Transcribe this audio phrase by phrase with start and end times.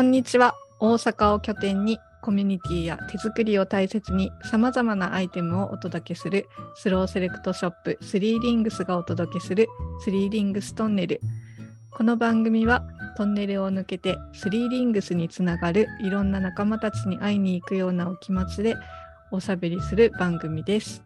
[0.00, 0.54] こんにちは。
[0.78, 9.68] 大阪を拠点にコミュニティや手作りを大切に様々なアイテムをお届けするスローセレクトショップスリーリングスがお届けする
[10.02, 11.20] スリーリングストンネル。
[11.90, 12.82] この番組は
[13.18, 18.76] トンネルを抜けてスリーリングスにつながるいろんな仲間たちに会いに行くようなお気持ちで
[19.30, 21.02] おしゃべりする番組です。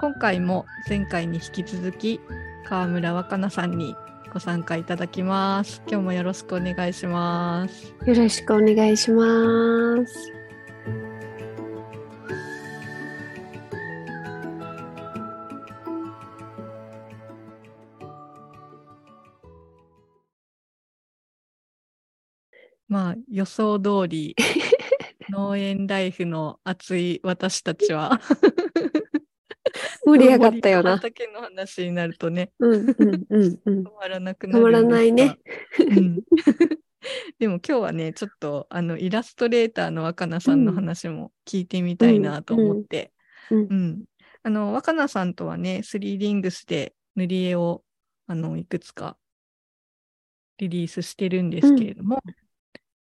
[0.00, 2.20] 今回も前回に引き続き
[2.68, 3.96] 川村若菜さんに
[4.32, 5.82] ご参加いただきます。
[5.86, 7.94] 今日もよろしくお願いします。
[8.06, 9.26] よろしくお願いしま
[10.06, 10.32] す。
[22.88, 24.34] まあ予想通り
[25.28, 28.18] 農園ライフの熱い私たちは
[30.04, 30.92] 盛り上がったよな。
[30.92, 33.82] 畑の話になるとねうんうんうんうん。
[33.86, 35.38] 止まらなくなる止まらないねんで
[35.78, 35.96] すが。
[35.96, 36.22] うん
[37.38, 43.12] でも今日はねちょっとあのイラストレーターの若菜さんの話も聞いてみたいなと思って、
[43.50, 44.04] うんうん
[44.44, 47.84] あの若菜さんとはねスリーリングスで塗り絵を
[48.26, 49.16] あのいくつか
[50.58, 52.20] リリースしてるんですけれども、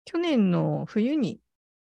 [0.06, 1.40] 去年の冬に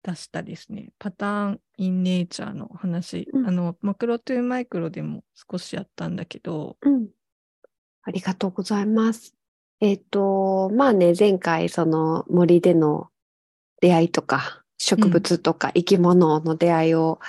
[0.05, 7.07] 出したですね、パターン・イン・ネイチャーの話、うんあの、マクロトゥーマイクロでも少しやったんだけど、うん。
[8.03, 9.33] ありがとうございます。
[9.81, 13.09] えっ、と、まあね、前回その森での
[13.81, 17.19] 出会いとか、植物とか生き物の出会いを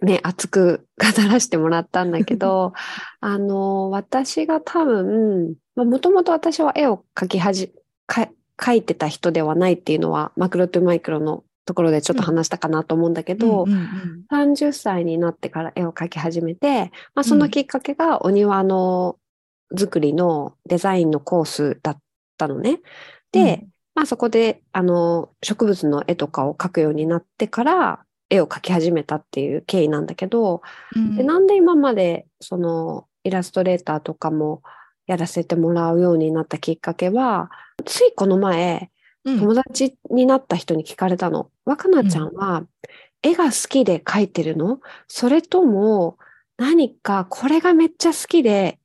[0.00, 2.72] ね、熱く語らせてもらったんだけど、
[3.20, 7.74] あの、私が多分、もともと私は絵を描きはじ、
[8.06, 14.52] か描いてた人ではないっていうのは、マクロトゥーマイクロのところでちょっと話したかなと思うんだけど、うんうんうん。
[14.54, 19.16] 30歳になってから絵を描き始めて、まあ、そのきっかけがお庭の
[19.76, 21.98] 作りのデザインのコースだっ
[22.36, 22.80] たのね。
[23.30, 23.64] で、
[23.94, 30.62] まあそこであの植物の絵とかを描くようになってから絵を描き始めたっていう経緯なんだけど、
[30.96, 31.16] うん。
[31.16, 34.62] でなんで今までそのイラストレーターとかも
[35.06, 37.50] やらせてもらうようになったきっかけは、
[37.84, 38.88] ついこの前、うん
[39.24, 41.50] 友達になった人に聞かれたの。
[41.64, 42.64] 若菜ちゃんは
[43.22, 44.80] 絵が好きで描いてるの？
[45.06, 46.18] それとも
[46.56, 48.78] 何かこれがめっちゃ好きで、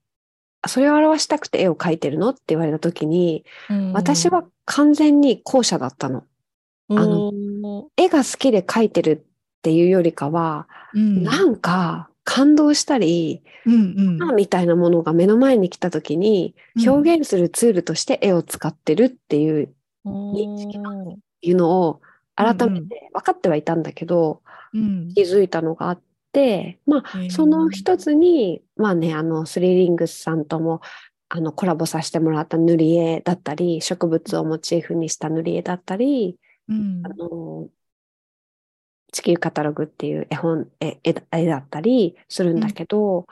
[0.67, 2.29] それを表したくて絵を描いてるの？
[2.29, 3.93] って言われた時に、うん。
[3.93, 6.23] 私は完全に後者だったの。
[6.89, 7.33] あの
[7.97, 11.23] 絵が好きで描いてるっていうよりかは、うん。
[11.23, 14.35] なんか感動したり、うんうん。
[14.35, 16.55] みたいなものが目の前に来た時に
[16.85, 19.73] 表現するツールとして絵を使ってるっていう
[20.33, 21.17] 認識がおー。
[21.41, 22.01] いうのを
[22.35, 22.89] 改めうんうん。
[22.89, 24.41] て分かってはいたんだけど、
[24.73, 25.13] うん。
[25.13, 26.01] 気づいたのがあっ
[26.31, 30.81] て、まあ、その一つに、まあね、あの、スリーリングスさんとも、
[31.29, 36.37] あの、コラボさせてもらった塗り絵だったり、植物をモチーフにした塗り絵だったり、
[36.67, 37.01] うん。
[37.05, 37.69] あの、
[39.11, 43.25] 地球カタログっていう絵本、絵絵絵だったりするんだけど、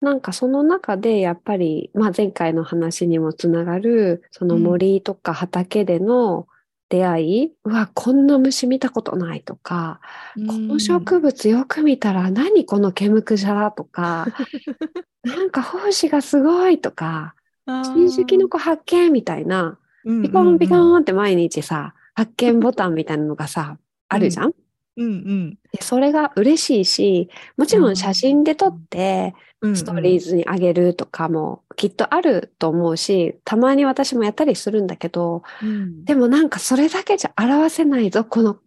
[0.00, 6.46] なんかその中でやっぱり、まあ前回の話にもつながる、その森とか畑での
[6.90, 10.00] 出会い、うわ、こんな虫見たことないとか、
[10.46, 14.26] この植物よく見たら何この毛むくじゃらとか、
[15.24, 17.34] なんか胞子がすごいとか、
[17.82, 19.78] 新種キノコ発見みたいな、
[20.22, 23.78] ピコンピコンって毎日さ、発見ボタンみたいなのがさ、
[24.08, 24.52] あるじゃん？
[24.96, 25.58] うんうん。
[25.72, 29.76] でそれが嬉しいし、もちろん写真で撮って、うん。
[29.76, 36.04] ストーリーズにあげるとかもきっとあると思うし、たまに私もやったりするんだけど、うん。
[36.04, 38.58] でもなんかそれだけじゃ表せないぞ、この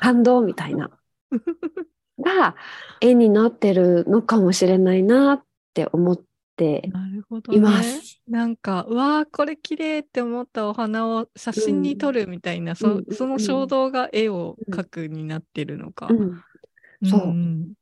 [0.00, 0.90] 感動みたいな。
[2.20, 2.54] が
[3.00, 7.62] 絵になってるのかもしれないなって思ってなるほどいね。
[7.62, 8.20] ます。
[8.28, 16.08] なんか、うわー、これ綺麗って思ったお花を写真に撮るみたいな、そうんその衝動が絵を描くになってるのか。
[16.10, 16.40] うん
[17.06, 17.74] そうんん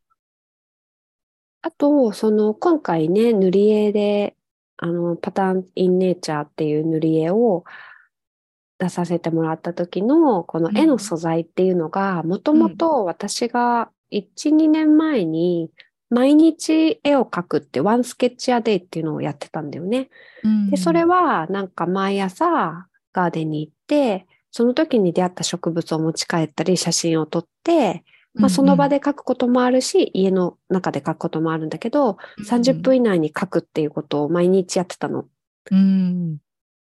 [1.60, 4.36] あと、その今回ね、塗り絵で、
[4.78, 7.64] あの、パターンインネイチャーっていう塗り絵を
[8.78, 15.70] 出させてもらった時の、この絵の素材っていうのが、もともと私が1、2年前に
[16.12, 20.10] 毎日絵を描くってワンスケッチアデイっていうのをやってたんだよね。
[20.70, 28.04] で、それはなんか毎朝ガーデンに行って、その時に出会った植物を持ち帰ったり写真を撮って、
[28.34, 35.26] まあ、その場で書くこともあるし、家の中で書くこともあるんだけど、30分以内に書くっていうことを毎日やってたの。
[35.70, 36.36] うん。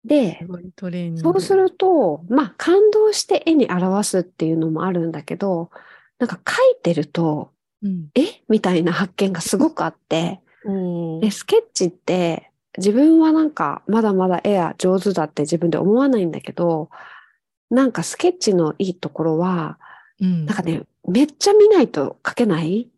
[0.04, 1.20] ですごいトレーニング。
[1.20, 5.70] そうすると、まあ、感動して絵に表すっていうのもあるんだけど、
[6.18, 7.50] なんか書いてると、
[7.82, 8.42] うん、え？
[8.48, 16.90] みたいな発見がすごくあって、おーで、スケッチって自分はなんかまだまだ絵は上手だって自分で思わないんだけど、
[17.70, 19.78] なんかスケッチのいいところは、
[20.20, 22.88] うんなんかね、めっちゃ見ないと描けない？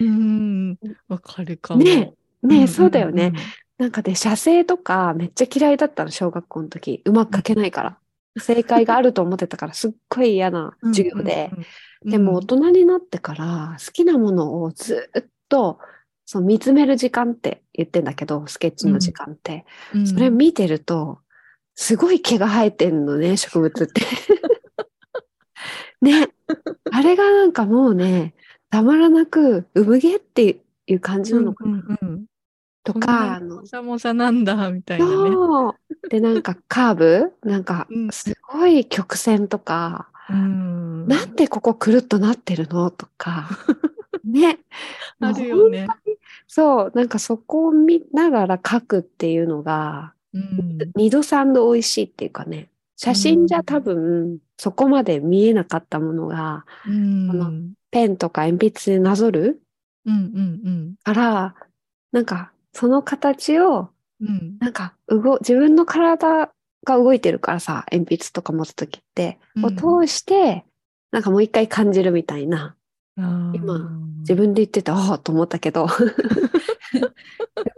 [0.00, 0.78] うん
[1.08, 1.82] わかるかも。
[1.82, 3.32] ねね、んそうだよね。。
[3.78, 7.02] なんかね、写生とかめっちゃ嫌いだったの、小学校の時。
[7.04, 7.98] うまく描けないから。
[8.38, 11.64] 正解があると思ってたから、すっごい嫌なうん授業で。、うん
[12.04, 15.78] でも大人になってから好きなものをずっと
[16.24, 19.64] そう見つめる時間って言ってんだけど、スケッチの時間って。
[19.94, 21.20] うんそれ見てると、
[21.74, 24.02] すごい毛が生えてんのね、植物って。
[26.02, 26.28] ね。
[26.92, 28.34] あれがなんかもうね、
[28.70, 31.70] たまらなく産毛っていう感じなのかな。
[31.70, 32.24] うんうんうん
[32.86, 35.30] とか、あのにも、さもさなんだみたいなね。
[36.08, 37.32] で、なんかカーブ？
[37.42, 41.08] なんかうん、すごい曲線とか、うん。
[41.08, 42.90] なんでここくるっとなってるの？
[42.92, 43.48] とか、
[44.24, 44.60] ね。
[45.20, 45.88] あるよね。
[46.46, 50.78] そう、なんかそこを見ながら描くっていうのが、うん。
[50.94, 57.30] 二度三度美味しいっていうかね、写真じゃ多分そこまで見えなかったものが、うん。
[57.30, 57.52] あの
[57.90, 59.60] ペンとか鉛筆でなぞる
[60.04, 60.94] うんうん。
[61.02, 61.54] から、
[62.12, 63.88] なんかその形を、
[64.20, 66.50] うんうんなんか動、自分の体
[66.84, 70.64] が動いてるからさ、鉛筆とか持つときって、を通して、
[71.10, 72.76] なんかもう一回感じるみたいな。
[73.16, 73.90] 今
[74.20, 75.88] 自分で言ってて、ああと思ったけど。
[75.88, 76.04] す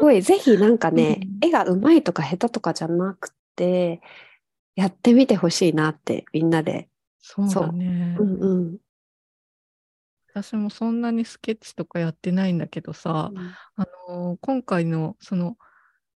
[0.01, 4.01] ごい、ぜひなんかね、うん絵が上手いとか下手とかじゃなくて、
[4.75, 6.89] やってみてほしいなって、みんなで。
[7.21, 8.17] そうだね。
[8.19, 8.77] うんうん。
[10.43, 13.33] 私もそんなにスケッチとかやってないんだけどさ、
[13.77, 15.57] あのー今回のその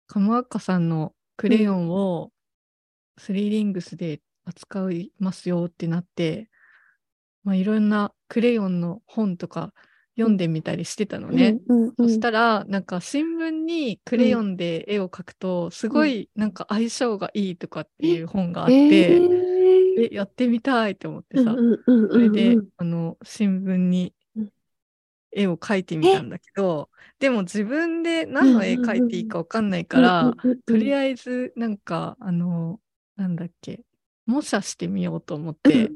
[0.08, 2.32] カムアッカさんのクレヨンを
[3.18, 6.50] スリーリングスで扱いますよってなって、
[7.44, 9.74] まあ、いろんなクレヨンの本とか
[10.18, 11.58] 読んでみたりしてたのね。
[11.68, 12.08] うんうんうん。
[12.08, 19.51] そしたらなんか新聞にクレヨンで絵を描くとすごいなんか相性がいいとかっていう本があって、えー
[19.98, 21.56] えやってみたいと思ってさ、
[21.86, 24.50] それで、うんあの新聞にうん
[25.34, 26.90] 絵を描いてみたんだけど
[27.20, 30.34] でも自分で何の絵描いていいか分かんないから、
[30.66, 32.80] とりあえずなんかあの
[33.16, 33.82] なんだっけ
[34.26, 35.90] 模写してみようと思って、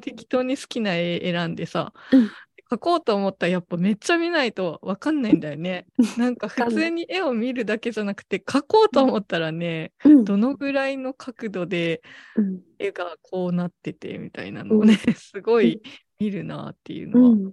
[0.00, 2.30] 適当に好きな絵選んでさ、うん
[2.70, 5.86] 描こうと思ったらやっぱめっちゃ見ないと分かんないんだよね。
[6.18, 10.24] なんか普通に絵を見るだけじゃなくて描こうと思ったらね、うん。
[10.24, 12.02] どのぐらいの角度で
[12.36, 15.80] うん絵がこうなっててみたいなのをね、すごい
[16.18, 17.52] 見るなっていうのは、うん。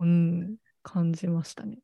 [0.00, 1.78] うん、感じましたね。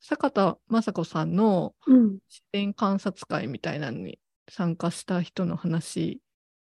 [0.00, 2.18] 坂田雅子さんのうん。
[2.28, 6.20] 自然観察会みたいなのに参加した人の話、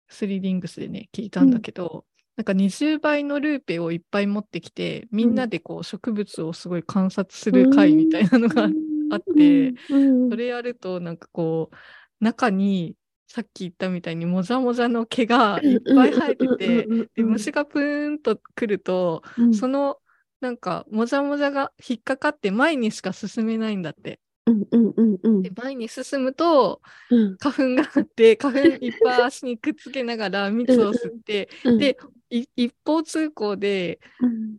[0.08, 2.06] スリーリングスでね、聞いたんだけど、
[2.36, 8.68] なんか20倍のルーペをいっぱい持ってきて、みんなでこう植物をすごい観察する会みたいなのが
[9.10, 11.76] あって、うんそれやるとなんかこう
[12.24, 12.94] 中に
[13.26, 16.86] さっき言ったみたいにもじゃもじゃの毛がいっぱい生えてて、
[17.16, 19.54] で虫がプーンと来ると、うん。
[19.54, 19.98] その
[20.40, 24.20] なんかもじゃもじゃが引っかかって前にしか進めないんだって。
[24.46, 27.36] で前に進むとうん。
[27.38, 31.94] 花粉があって花粉いっぱい足にくっつけながら蜜を吸って、うんでい
[32.30, 34.56] 一方通行でうん。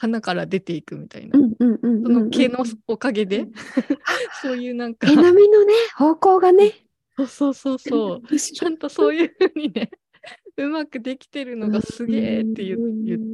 [0.00, 1.38] 花から出ていくみたいな。
[1.38, 3.46] うんうんうんうんその毛のおかげで、
[4.40, 5.06] そういうなんか。
[5.06, 6.72] 毛並みのね方向がね。
[7.18, 8.38] そうそうそうそう。
[8.38, 9.90] ちゃんとそういうふうにね、
[10.56, 12.78] うまくできてるのがすげえって言っ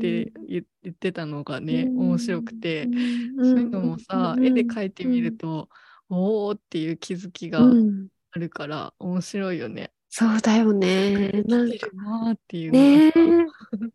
[0.00, 2.88] て言言ってたのがね、うん面白くて、
[3.36, 5.68] うんそういうのもさ、うん絵で描いてみると、
[6.08, 8.08] おーっていう気づきがうん。
[8.32, 9.92] あるから面白いよね。
[10.18, 11.30] そうだよね。
[11.46, 13.12] なんかなーっていうね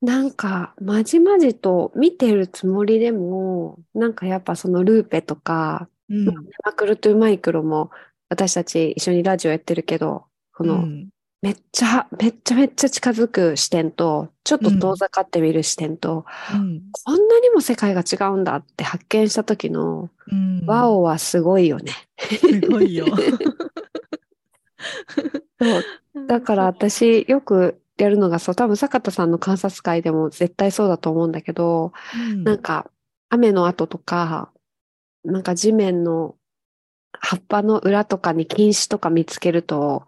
[0.00, 6.26] なんか、まじまじと見てるつもりでも、なんかやっぱそのルーペとか、うん。
[6.64, 7.90] マクロトゥマイクロも
[8.28, 11.08] 私たち一緒にラジオやってるけど、この、うん。
[11.42, 16.24] めっちゃ、めっちゃめっちゃ近づく視点と、ちょっと遠ざかってみる視点と、
[16.54, 16.82] うん。
[16.92, 20.64] こんなにも世界が違うんだって発見した時の、うん。
[20.66, 21.90] ワオはすごいよね。
[22.20, 23.06] すごいよ。
[25.60, 26.26] そう。
[26.26, 31.92] だから私よくやるのがそう、多分坂田さんの観察会でも絶対そうだと思うんだけど、
[32.32, 32.44] うん。
[32.44, 32.90] なんか
[33.28, 34.50] 雨の跡とか、
[35.24, 36.36] なんか地面の
[37.12, 40.06] 葉っぱの裏とかに菌糸とか見つけると、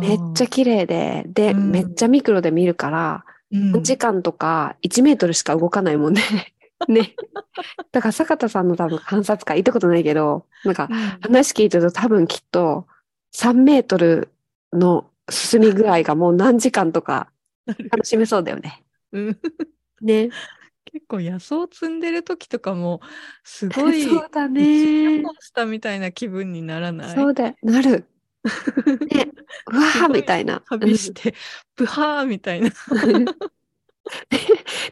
[0.00, 1.70] めっちゃ綺麗で、で、うん。
[1.70, 3.72] めっちゃミクロで見るから、うん。
[3.72, 6.22] 何時間とか1メートルしか動かないもんね。
[6.88, 7.14] ね。
[7.92, 10.98] だから坂田さんの多分観察会行ったことないけど、なんかうん。
[11.20, 12.86] 話聞いてると多分きっと
[13.34, 14.28] 3メートル
[14.72, 17.30] の進み具合がもう何時間とか
[17.66, 18.82] 楽しめそうだよね。
[19.12, 19.38] うん
[20.00, 20.30] ね。
[20.84, 23.00] 結構野草摘んでる時とかも
[23.44, 27.14] すごいそうだ一ねしたみたいな気分にならない？
[27.14, 27.56] そうだよ。
[27.62, 28.04] なる。
[29.10, 29.28] ね、
[29.72, 30.62] うわーみたいな。
[30.68, 31.34] 旅して、
[31.76, 32.70] ブハーみたいな。
[32.90, 33.24] う ん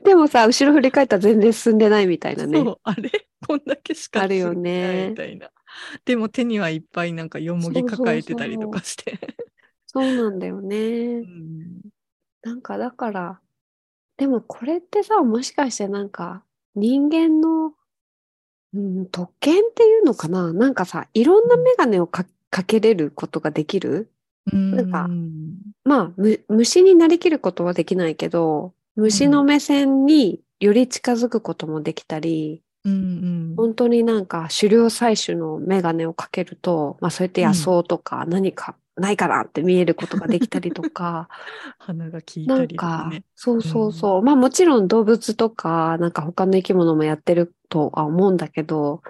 [0.05, 2.59] でもさ、後ろ振り返ったら全然進んでないみたいなね。
[2.61, 3.11] そう、あれ？
[3.47, 5.51] こんだけしかあるよ進んでないねみたいな。
[6.05, 9.19] でも手にはいっぱいなんかよもぎ抱えてたりとかして。
[9.87, 10.77] そうなんだよね。
[10.77, 11.27] う。
[11.27, 11.81] ん。
[12.43, 13.41] なんかだから、
[14.17, 16.45] でもこれってさ、もしかしてなんか
[16.75, 17.75] 人間の、
[18.73, 20.53] うん、特権っていうのかな？
[20.53, 24.11] なんかさ、いろんなメガネをかかけれることができる？
[24.53, 41.29] なんかうんまあ、む虫になりきることはできないけど、虫の目線により近づくこともできたり、うんうん本当になんか狩猟採取のメガネをかけると、まあそうやって野草とか何かないかなって見えることができたりとか、
[41.79, 44.23] 鼻が効いなんたりとかかね。、そうそうそう。
[44.23, 49.03] まあもちろん動物とか、なんか他の生き物もやってるとは思うんだけど、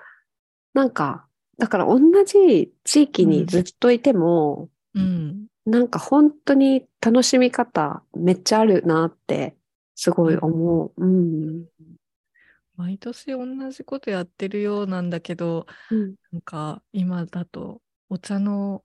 [0.74, 1.26] なんか、
[1.58, 5.46] だから同じ地域にずっといても、うん。
[5.66, 9.54] なんか本当に楽しみ方めっちゃあるなって
[9.94, 10.92] すごい思う。
[10.96, 11.64] うん。
[12.80, 16.14] 毎年同じことやってるようなんだけど、うん。
[16.32, 18.84] なんか今だとお茶の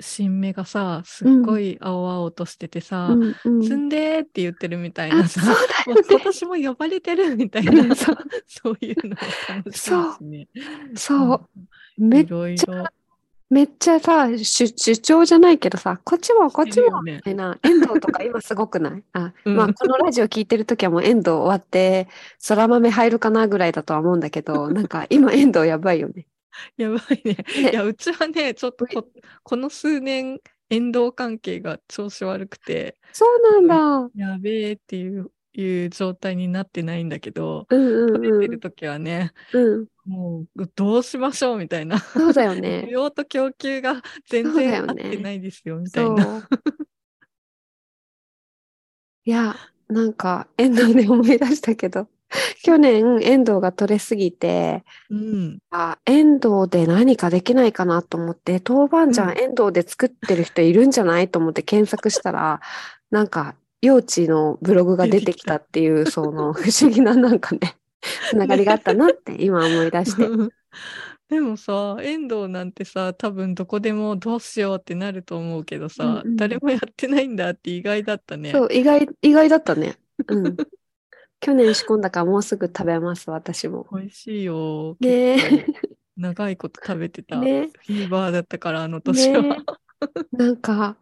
[0.00, 3.36] 新芽がさ、すっごい青々としててさ、うん。
[3.44, 6.02] うん摘んでーって言ってるみたいあ、なさ、そうだもよね。
[6.02, 10.48] う今年も呼ばれてるみたいうんなそさ、 そういうのも楽しいしね。
[10.96, 11.50] そう。
[11.98, 12.92] うんめいろいろ。
[13.48, 19.04] めっちゃさ、主主張じゃないけどさ、こっちもこっちもみたいな、遠藤とか今すごくない？
[19.14, 22.08] あ、うんまあこのラジオ聞いてるときはもう遠藤終わって、
[22.48, 26.26] 空豆入るかなぐらいだとは思うんだけど、 なんか今遠藤やばいよね。
[26.76, 27.36] やばいね。
[27.62, 29.06] ねいや、うちはね、ちょっとこ
[29.42, 34.10] この数年、縁動関係が調子悪くて、そうなんだ。
[34.16, 38.40] やべえっていういう状態になってないんだけど、うん取うんうん。
[38.40, 39.86] れてる時はね、うん。
[40.04, 41.98] もうどうしましょうみたいな。
[41.98, 42.86] そうだよ需ね。
[42.90, 46.06] 要と供給が全然合ってないですよみたそ。
[46.06, 46.48] いうな。
[49.24, 49.56] いや、
[49.88, 52.08] なんか、遠藤で思い出したけど、
[52.62, 55.58] 去年、遠藤が取れすぎて、うん。
[55.70, 62.60] あ、遠藤で何かできないかなと思って、豆板醤うん遠藤で作ってる人いるんじゃないと思って検索したら、
[63.10, 67.76] なんか、幼稚のブログが出てきたっていう、その不思議ななんかね、
[68.30, 70.26] つながりがあったなって今思い出して。
[71.28, 78.52] でもさ、遠藤なんてさ、多分どこでもどうしようってなると思うけどさ、うんうん誰もやってないんだって意外だったね。
[78.52, 79.96] そう、意外、意外だったね。
[80.28, 80.56] うん。
[81.40, 83.86] 去年仕込んだからもうすぐ食べます、私も。
[83.92, 84.96] 美味しいよ。
[85.00, 85.66] ね
[86.16, 87.40] 長いこと食べてた。
[87.40, 89.42] ねフィーバーだったから、あの年は。
[89.42, 89.56] ね
[90.32, 90.96] なんか、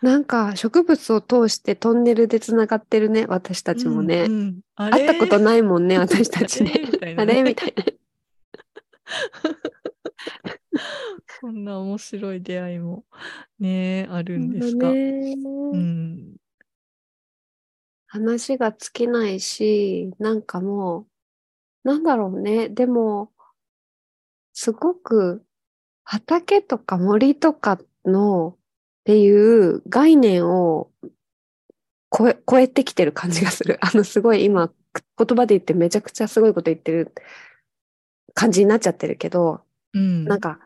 [0.00, 4.24] なんか植物を通してトンネルでつながってるね、私たちもね。
[4.24, 6.72] うんうんあ会ったこといないもんね、 私たちね。
[7.16, 7.42] あねれ？
[7.42, 7.84] みたいな。
[11.40, 13.04] そんな面白い出会いも
[13.58, 14.86] ね、あるんですか？
[14.88, 15.34] だね
[15.72, 16.36] うん。
[18.06, 21.06] 話が尽きないし、なんかも
[21.84, 22.68] う、なんだろうね。
[22.68, 23.32] でも、
[24.52, 25.44] すごく
[26.04, 28.56] 畑とか森とかのっ
[29.04, 30.90] ていう概念を
[32.16, 33.78] 超え、超えてきてる感じがする。
[33.84, 34.72] あの、すごい今、
[35.16, 37.12] 言葉で言ってめちゃくちゃすごいこと言ってる
[38.34, 39.62] 感じになっちゃってるけど、
[39.94, 40.24] うん。
[40.24, 40.58] なんか、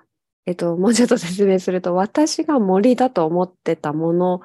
[0.47, 4.41] えっと、もうちょっと説明すると、私が森だと思ってたもの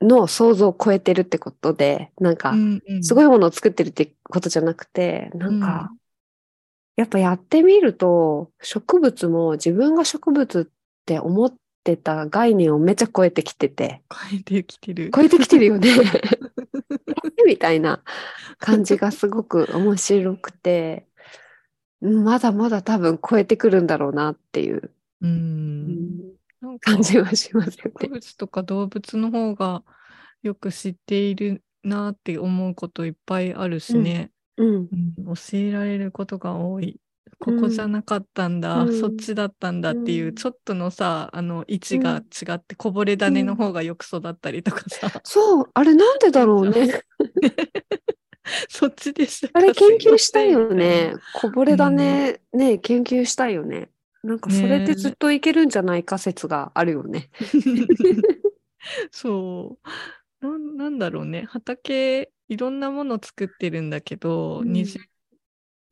[0.00, 5.90] の想像を超えてるってことで、なんかう、んうんすごいものを作ってるってことじゃなくて、なんか、
[6.96, 10.74] やっぱやってみると、植物も自分が植物っ
[11.06, 11.54] て思っ
[11.88, 15.10] てた概念をめっちゃ超えてきてて、変えてきてる。
[15.14, 15.88] 超えてきてるよね。
[17.46, 18.02] みたいな
[18.58, 21.06] 感じがすごく面白くて、
[22.00, 25.26] うんまだまだ多分超えてくるんだろうなっていう、う。
[25.26, 26.34] うん
[26.80, 28.08] 感じはしますよ植ね。
[28.08, 29.82] 物とか動物の方が
[30.42, 34.30] よく知っているなって思うこといっぱいあるしね。
[34.56, 34.74] うん。
[34.76, 34.78] う
[35.32, 37.00] ん教えられることが多い。
[37.40, 47.00] ここじゃなかったんだ、うんそっちだったんだっていう、うんちょっとのさ、あの位置が違って、こぼれ種の方がよく育ったりとかさ、そう、あれなんでだろうね。
[48.68, 51.14] そっちでしたあれ研究したいよね。
[51.34, 53.90] こぼれ種、ね、研究したいよね。
[54.22, 57.30] なんかそれでずっといけるんじゃないか説があるよね。
[57.54, 58.22] みたいな
[59.10, 59.78] そ
[60.42, 60.76] うなん。
[60.76, 61.46] なんだろうね。
[61.48, 65.00] 畑、いろんなもの作ってるんだけど、うん20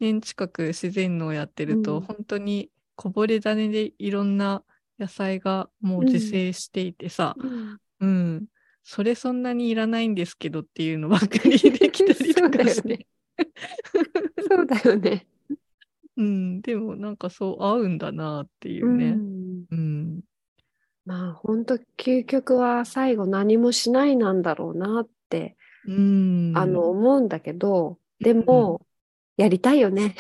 [0.01, 4.63] 年近く自然農やってると、うん本当にこぼれ種でいろんな
[4.99, 8.47] 野菜がもう自生していてさ、うんうん。
[8.85, 13.07] それそんなにいらないんですけどっていうのばっかりできたりとかして。
[14.49, 15.27] そうだよね。
[16.17, 16.61] うん。
[16.61, 19.11] でもなんかそう合うんだなっていううね。
[19.11, 20.21] んうん。
[21.05, 26.53] まあ本当究極は最後何もしないなんだろうなって、うん。
[26.55, 28.86] あの思うんだけど、でも、
[29.37, 30.15] やりたいよね。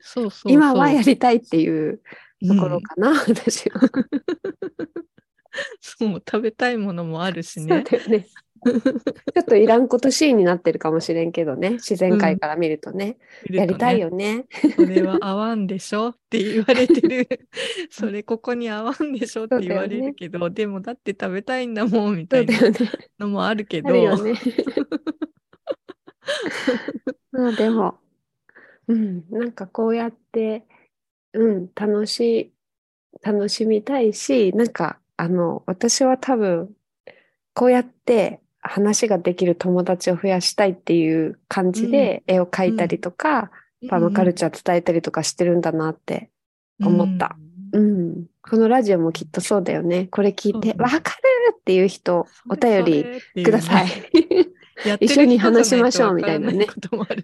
[0.00, 2.00] そうそうそう今はやりたいっていう
[2.46, 3.80] ところかな、私は。
[5.80, 7.84] そう、食べたいものもあるしね。
[8.08, 8.26] ね。
[8.64, 13.18] ちょっといらんことシーンになってるかもしれんけどね、自然界から見るとね、
[13.50, 14.46] やりたいよね。
[14.74, 17.28] それは合わんでしょって言われてる。
[17.90, 22.54] それここに合わんでしょって言われるけど、でもだって食べたいんだもんみたいな。
[23.18, 24.34] のもあるけど、ね。
[27.32, 27.98] まあでも、
[28.88, 30.64] うん、なんかこうやって、
[31.32, 32.52] うん、楽しい、
[33.22, 36.70] 楽しみたいし、なんか、あの、私は多分、
[37.54, 43.50] こうやって話ができる友達を増やしたいっていう感じで絵を描いたりとか、
[43.88, 46.30] パーマカルチャー伝えたりとかしてるんだなって
[46.80, 47.36] 思った。
[47.72, 48.26] うん。
[48.42, 50.06] このラジオもきっとそうだよね。
[50.06, 51.00] これ聞いて、わかる
[51.54, 53.86] っていう人、お便りください。。
[55.00, 56.66] 一緒に話しましょうみたいなね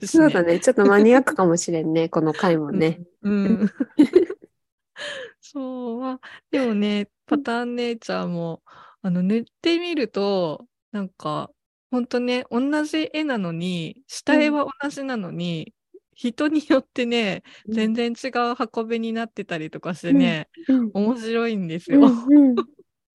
[0.05, 0.61] そうだね。
[0.61, 2.09] ちょっとマニアックかもしれんね。
[2.11, 3.01] この回もね。
[3.23, 3.33] うん。
[3.33, 3.71] うん
[5.41, 8.63] そうは、でもね、パターンネイチャーも、
[9.03, 11.51] あの、塗ってみると、なんか、
[11.91, 15.75] ほんとね、同じ絵なのに、下絵は同じなのに、
[16.15, 20.91] 人によってね、全然違う運びになってたりとかしてね、うん。
[20.93, 22.01] 面白いんですよ。
[22.01, 22.57] うんうん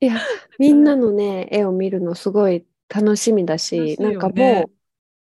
[0.01, 0.15] いや、
[0.59, 3.95] みんなのね、絵を見るのすごい楽しみだし、ね。
[3.99, 4.71] なんかもう、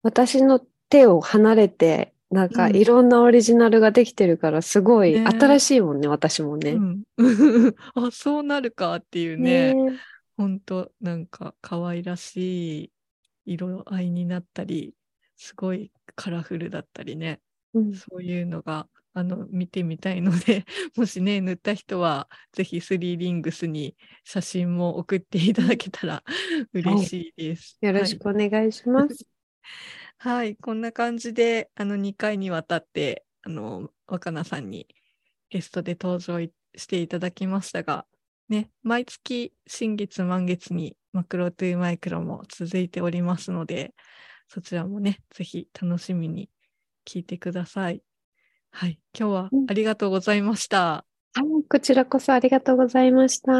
[0.01, 2.75] 私の手を離れて、なんかうん。
[2.75, 5.25] いろんなオリジナルができてるから、すごいね。
[5.27, 6.72] 新しいもんね、私もね。
[6.72, 7.03] うん、
[7.96, 9.74] あ、そうなるかっていうね。
[9.74, 10.00] ね
[10.35, 12.92] ほんとなんか可愛らしい
[13.46, 14.96] 色合いになったり
[15.38, 17.40] すごいカラフルだったりね。
[17.74, 17.94] うん。
[17.94, 20.66] そういうのがあの見てみたいので
[20.98, 26.24] もしね塗った人はぜひスリーリングスに写真も送っていただけたら
[26.74, 27.78] 嬉しいです。
[27.82, 29.28] よろしくお願いします。
[30.18, 34.88] はい、はい、こんな感じであの2回にわたってあの若菜さんに
[35.50, 38.08] ゲストで登場いしていただきましたが
[38.50, 43.94] ね、毎月新月満月にマクロトゥーマイクロも続いておりますので、
[44.48, 46.50] そちらもね、ぜひ楽しみに
[47.04, 48.04] 聞いてください。
[48.75, 51.05] はい、今日はうんありがとうございました。
[51.36, 53.51] はい、こちらこそありがとうございました。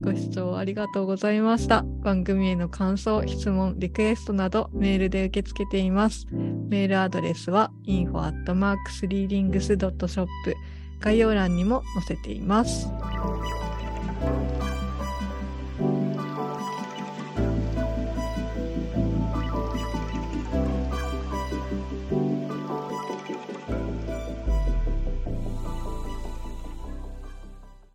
[0.00, 1.84] ご視聴ありがとうございました。
[2.02, 6.26] 番組への感想、質問、リクエストなどメールで受け付けています。
[6.32, 10.26] メールアドレスは info.3rings.shop
[11.00, 12.88] 概要欄にも載せています。